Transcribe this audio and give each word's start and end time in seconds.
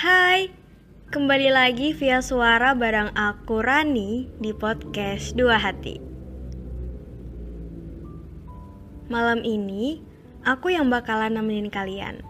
Hai, 0.00 0.48
kembali 1.12 1.52
lagi 1.52 1.92
via 1.92 2.24
suara 2.24 2.72
bareng 2.72 3.12
aku 3.12 3.60
Rani 3.60 4.32
di 4.40 4.48
podcast 4.56 5.36
Dua 5.36 5.60
Hati. 5.60 6.00
Malam 9.12 9.44
ini, 9.44 10.00
aku 10.40 10.72
yang 10.72 10.88
bakalan 10.88 11.36
nemenin 11.36 11.68
kalian. 11.68 12.24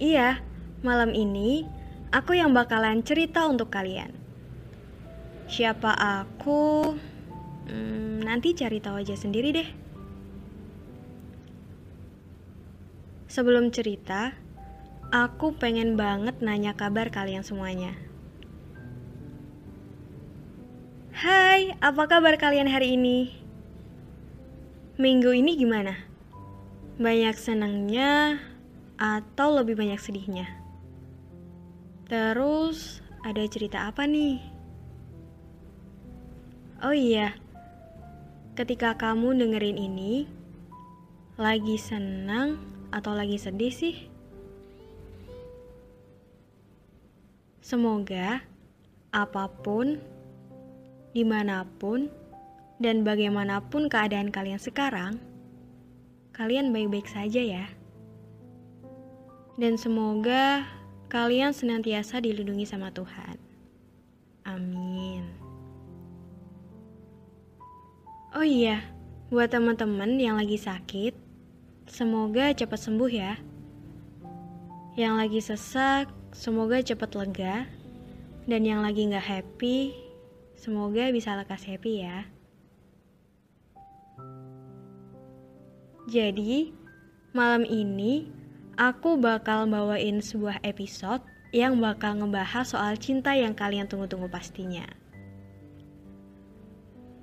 Iya, 0.00 0.40
malam 0.80 1.12
ini 1.12 1.68
aku 2.16 2.32
yang 2.32 2.56
bakalan 2.56 3.04
cerita 3.04 3.44
untuk 3.44 3.68
kalian. 3.68 4.16
Siapa 5.52 5.92
aku? 5.92 6.96
Hmm, 7.68 8.24
nanti 8.24 8.56
cari 8.56 8.80
tahu 8.80 9.04
aja 9.04 9.20
sendiri 9.20 9.52
deh. 9.52 9.68
Sebelum 13.28 13.68
cerita, 13.68 14.47
aku 15.08 15.56
pengen 15.56 15.96
banget 15.96 16.44
nanya 16.44 16.76
kabar 16.76 17.08
kalian 17.08 17.40
semuanya. 17.40 17.96
Hai, 21.16 21.74
apa 21.80 22.06
kabar 22.06 22.36
kalian 22.36 22.68
hari 22.68 22.94
ini? 22.94 23.32
Minggu 25.00 25.32
ini 25.34 25.56
gimana? 25.56 25.96
Banyak 27.00 27.34
senangnya 27.40 28.38
atau 29.00 29.56
lebih 29.58 29.74
banyak 29.74 29.98
sedihnya? 29.98 30.46
Terus, 32.06 33.00
ada 33.24 33.42
cerita 33.48 33.88
apa 33.88 34.04
nih? 34.06 34.38
Oh 36.78 36.94
iya, 36.94 37.34
ketika 38.54 38.94
kamu 38.94 39.34
dengerin 39.34 39.78
ini, 39.80 40.30
lagi 41.34 41.74
senang 41.74 42.62
atau 42.94 43.16
lagi 43.18 43.34
sedih 43.34 43.74
sih? 43.74 44.17
Semoga 47.68 48.40
apa 49.12 49.44
pun, 49.60 50.00
di 51.12 51.20
mana 51.20 51.68
pun, 51.76 52.08
dan 52.80 53.04
bagaimanapun 53.04 53.92
keadaan 53.92 54.32
kalian 54.32 54.56
sekarang, 54.56 55.20
kalian 56.32 56.72
baik-baik 56.72 57.04
saja 57.04 57.44
ya. 57.44 57.68
Dan 59.60 59.76
semoga 59.76 60.64
kalian 61.12 61.52
senantiasa 61.52 62.24
dilindungi 62.24 62.64
sama 62.64 62.88
Tuhan. 62.88 63.36
Amin. 64.48 65.28
Oh 68.32 68.48
iya, 68.48 68.80
buat 69.28 69.52
teman-teman 69.52 70.16
yang 70.16 70.40
lagi 70.40 70.56
sakit, 70.56 71.12
Semoga 71.84 72.48
cepat 72.56 72.80
sembuh 72.80 73.12
ya. 73.12 73.36
Yang 74.96 75.14
lagi 75.20 75.40
sesak, 75.40 76.17
semoga 76.32 76.80
cepat 76.82 77.12
lega. 77.14 77.68
Dan 78.48 78.64
yang 78.64 78.80
lagi 78.80 79.04
nggak 79.04 79.28
happy, 79.28 79.92
semoga 80.56 81.12
bisa 81.12 81.36
lekas 81.36 81.68
happy 81.68 82.00
ya. 82.00 82.24
Jadi, 86.08 86.72
malam 87.36 87.68
ini 87.68 88.24
aku 88.80 89.20
bakal 89.20 89.68
bawain 89.68 90.24
sebuah 90.24 90.64
episode 90.64 91.20
yang 91.52 91.76
bakal 91.76 92.16
ngebahas 92.16 92.64
soal 92.64 92.96
cinta 92.96 93.36
yang 93.36 93.52
kalian 93.52 93.84
tunggu-tunggu 93.84 94.32
pastinya. 94.32 94.88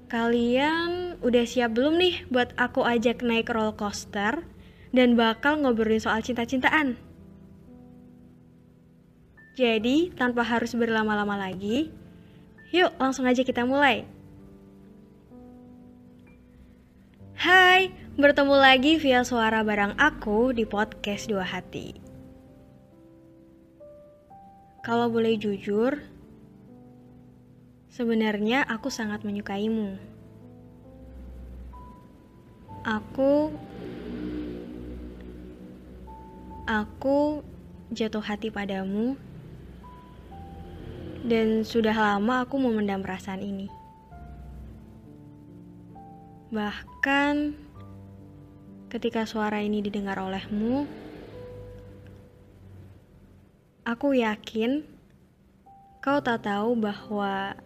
Kalian 0.05 1.17
udah 1.25 1.45
siap 1.49 1.73
belum 1.73 1.97
nih 1.97 2.29
buat 2.29 2.53
aku 2.61 2.85
ajak 2.85 3.25
naik 3.25 3.49
roller 3.49 3.73
coaster 3.73 4.45
dan 4.93 5.17
bakal 5.17 5.57
ngobrolin 5.57 5.97
soal 5.97 6.21
cinta-cintaan. 6.21 7.04
Jadi, 9.55 10.11
tanpa 10.11 10.43
harus 10.43 10.75
berlama-lama 10.75 11.39
lagi, 11.39 11.87
yuk 12.75 12.91
langsung 12.99 13.23
aja 13.23 13.39
kita 13.39 13.63
mulai. 13.63 14.03
Hai, 17.39 17.95
bertemu 18.19 18.55
lagi 18.59 18.99
via 18.99 19.23
suara 19.23 19.63
barang 19.63 19.95
aku 19.95 20.51
di 20.51 20.67
podcast 20.67 21.31
Dua 21.31 21.47
Hati. 21.47 21.95
Kalau 24.83 25.07
boleh 25.07 25.39
jujur, 25.39 26.03
sebenarnya 27.87 28.67
aku 28.67 28.91
sangat 28.91 29.23
menyukaimu. 29.23 29.95
Aku 32.83 33.55
Aku 36.65 37.45
jatuh 37.93 38.25
hati 38.25 38.49
padamu, 38.49 39.13
dan 41.25 41.65
sudah 41.65 41.93
lama 41.93 42.45
aku 42.45 42.55
memendam 42.61 43.01
perasaan 43.01 43.41
ini. 43.41 43.67
Bahkan 46.53 47.33
ketika 48.93 49.25
suara 49.25 49.59
ini 49.59 49.81
didengar 49.81 50.21
olehmu, 50.21 50.85
aku 53.83 54.15
yakin 54.15 54.85
kau 55.99 56.21
tak 56.21 56.45
tahu 56.45 56.77
bahwa 56.77 57.57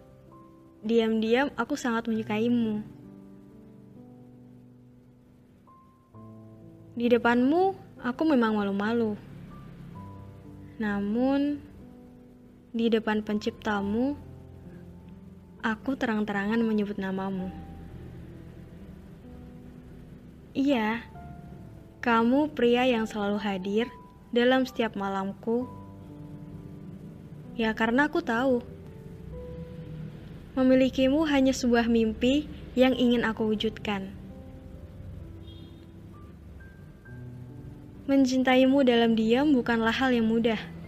diam-diam 0.80 1.52
aku 1.54 1.76
sangat 1.76 2.08
menyukaimu. 2.08 2.80
Di 6.96 7.06
depanmu, 7.06 7.90
Aku 8.00 8.24
memang 8.24 8.56
malu-malu. 8.56 9.12
Namun, 10.80 11.60
di 12.70 12.86
depan 12.86 13.26
penciptamu, 13.26 14.14
aku 15.58 15.98
terang-terangan 15.98 16.62
menyebut 16.62 17.02
namamu. 17.02 17.50
Iya, 20.54 21.02
kamu 21.98 22.54
pria 22.54 22.86
yang 22.86 23.10
selalu 23.10 23.38
hadir 23.42 23.86
dalam 24.30 24.62
setiap 24.62 24.94
malamku. 24.94 25.66
Ya 27.58 27.74
karena 27.74 28.06
aku 28.06 28.22
tahu, 28.22 28.62
memilikimu 30.54 31.26
hanya 31.26 31.50
sebuah 31.50 31.90
mimpi 31.90 32.46
yang 32.78 32.94
ingin 32.94 33.26
aku 33.26 33.50
wujudkan. 33.50 34.14
Mencintaimu 38.06 38.82
dalam 38.86 39.18
diam 39.18 39.54
bukanlah 39.54 39.94
hal 39.94 40.14
yang 40.14 40.26
mudah. 40.30 40.79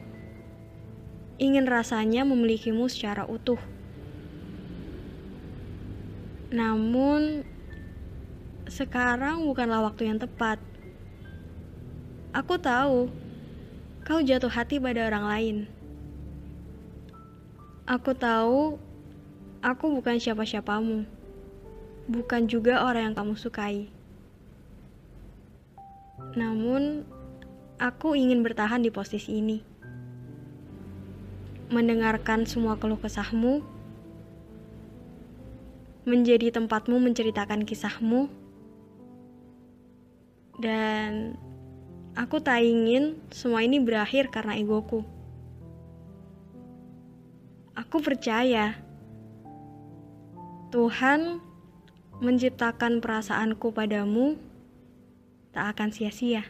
Ingin 1.43 1.67
rasanya 1.67 2.23
memilikimu 2.23 2.87
secara 2.87 3.27
utuh. 3.27 3.59
Namun, 6.55 7.43
sekarang 8.71 9.43
bukanlah 9.51 9.83
waktu 9.83 10.07
yang 10.07 10.23
tepat. 10.23 10.63
Aku 12.31 12.63
tahu 12.63 13.11
kau 14.07 14.23
jatuh 14.23 14.55
hati 14.55 14.79
pada 14.79 15.11
orang 15.11 15.27
lain. 15.27 15.57
Aku 17.91 18.15
tahu 18.15 18.79
aku 19.67 19.85
bukan 19.99 20.23
siapa-siapamu, 20.23 21.03
bukan 22.07 22.47
juga 22.47 22.87
orang 22.87 23.11
yang 23.11 23.17
kamu 23.19 23.35
sukai. 23.35 23.91
Namun, 26.39 27.03
aku 27.83 28.15
ingin 28.15 28.47
bertahan 28.47 28.79
di 28.79 28.95
posisi 28.95 29.43
ini. 29.43 29.72
Mendengarkan 31.73 32.45
semua 32.45 32.77
keluh 32.77 33.01
kesahmu, 33.01 33.65
menjadi 36.05 36.53
tempatmu 36.53 37.01
menceritakan 37.01 37.65
kisahmu, 37.65 38.29
dan 40.61 41.41
aku 42.13 42.45
tak 42.45 42.61
ingin 42.61 43.17
semua 43.33 43.65
ini 43.65 43.81
berakhir 43.81 44.29
karena 44.29 44.61
egoku. 44.61 45.01
Aku 47.73 48.05
percaya 48.05 48.77
Tuhan 50.69 51.41
menciptakan 52.21 53.01
perasaanku 53.01 53.73
padamu 53.73 54.37
tak 55.57 55.77
akan 55.77 55.89
sia-sia. 55.89 56.45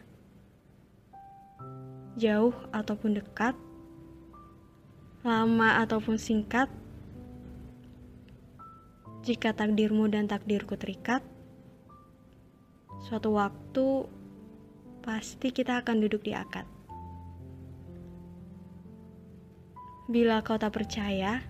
Jauh 2.18 2.54
ataupun 2.74 3.22
dekat, 3.22 3.54
lama 5.22 5.78
ataupun 5.82 6.18
singkat, 6.18 6.66
jika 9.22 9.54
takdirmu 9.54 10.10
dan 10.10 10.26
takdirku 10.26 10.74
terikat, 10.74 11.22
suatu 13.06 13.38
waktu 13.38 14.06
pasti 15.02 15.54
kita 15.54 15.82
akan 15.82 16.02
duduk 16.02 16.26
di 16.26 16.34
akad. 16.34 16.66
Bila 20.10 20.42
kau 20.42 20.58
tak 20.58 20.74
percaya, 20.74 21.42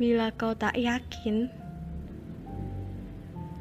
bila 0.00 0.32
kau 0.32 0.56
tak 0.56 0.80
yakin, 0.80 1.52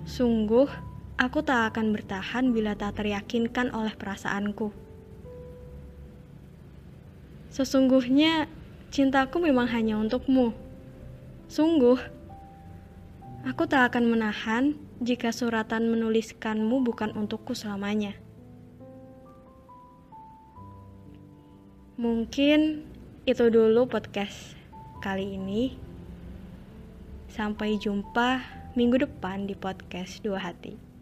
sungguh 0.07 0.71
Aku 1.13 1.45
tak 1.45 1.71
akan 1.71 1.94
bertahan 1.94 2.51
bila 2.51 2.74
tak 2.74 2.98
teryakinkan 2.98 3.69
oleh 3.69 3.94
perasaanku. 3.94 4.82
Sesungguhnya 7.53 8.50
cintaku 8.89 9.38
memang 9.38 9.69
hanya 9.69 10.01
untukmu. 10.01 10.57
Sungguh, 11.45 12.01
aku 13.45 13.69
tak 13.69 13.94
akan 13.94 14.09
menahan 14.09 14.73
jika 14.97 15.29
suratan 15.29 15.85
menuliskanmu 15.85 16.81
bukan 16.81 17.13
untukku 17.13 17.53
selamanya. 17.53 18.17
Mungkin 22.01 22.89
itu 23.29 23.45
dulu 23.53 23.85
podcast 23.85 24.57
kali 25.06 25.38
ini. 25.38 25.77
Sampai 27.29 27.77
jumpa 27.77 28.41
minggu 28.73 29.06
depan 29.06 29.45
di 29.45 29.53
podcast 29.53 30.25
Dua 30.25 30.41
Hati. 30.41 30.93